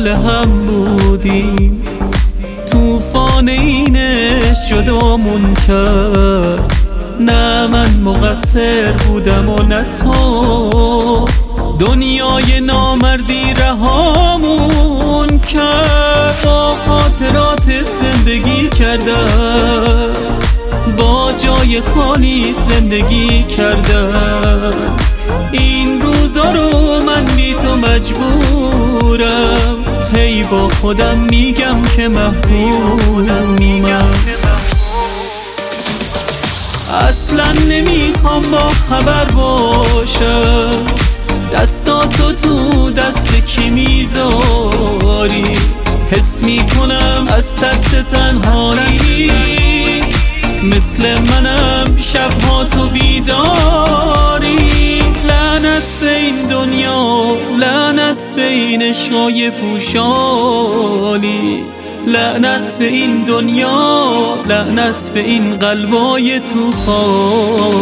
[0.00, 1.82] حال هم بودیم.
[2.66, 6.74] توفان اینش جدامون کرد.
[7.20, 11.24] نه من مقصر بودم و نه تو.
[11.78, 16.36] دنیای نامردی رهامون کرد.
[16.44, 20.12] با خاطراتت زندگی کردم
[20.98, 24.72] با جای خالی زندگی کردم
[25.52, 26.99] این روزا رو
[27.40, 29.58] بی تو مجبورم.
[30.16, 33.56] هی با خودم میگم که محبوبم
[37.08, 40.70] اصلا نمی‌خوام با خبر باشم.
[41.52, 45.44] دستاتو تو دست کی می‌ذاری؟
[46.10, 49.30] حس می‌کنم از ترس تنهایی.
[50.62, 54.60] مثل منم شبها تو بیداری.
[55.28, 56.59] لعنت به این دنیا
[58.20, 60.00] لعنت به این عشقای پوشانی
[62.06, 67.80] لعنت به این دنیا لعنت به این قلبای تو خالی.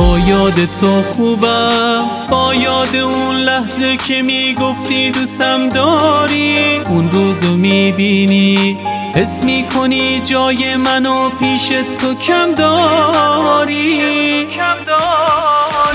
[0.00, 2.04] با یاد تو خوبم.
[2.30, 6.78] با یاد اون لحظه که می‌گفتی دوستم داری.
[6.88, 8.78] اون روزو می‌بینی.
[9.14, 11.68] حس می‌کنی جای منو پیش
[12.00, 14.00] تو کم داری.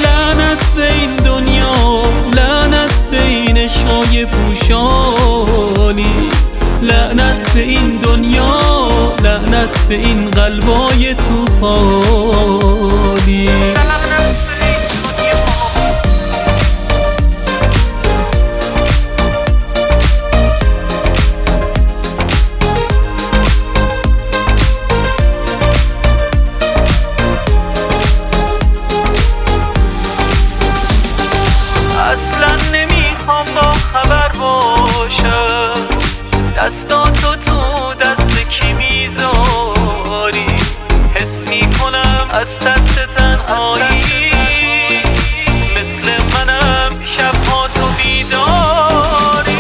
[0.03, 2.04] لعنت به این دنیا.
[2.33, 6.05] لعنت به این عشقای پوشانی
[6.82, 8.60] لعنت به این دنیا.
[9.23, 12.55] لعنت به این قلبای تو خالی.
[36.65, 40.45] دستاتو تو دست کی می‌ذاری.
[41.15, 44.31] حس می‌کنم از ترس تنهایی.
[45.75, 49.58] مثل منم شبها تو بیداری.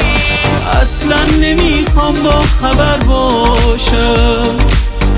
[0.81, 4.57] اصلا نمی‌خوام با خبر باشم.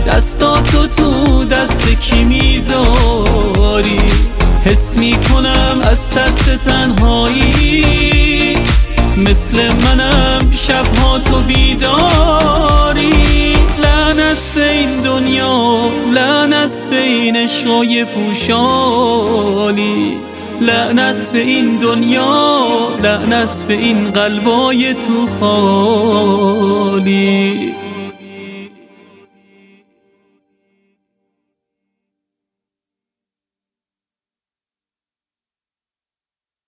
[0.08, 4.02] دستاتو تو دست کی می‌ذاری.
[4.66, 8.37] حس می‌کنم از ترس تنهایی.
[9.18, 13.08] مثل منم شبها تو بیداری.
[13.84, 19.38] لعنت به این دنیا لعنت به این عشقای پوشانی
[20.62, 22.68] لعنت به این دنیا
[23.04, 25.28] لعنت به این قلبای تو
[26.88, 27.08] خالی.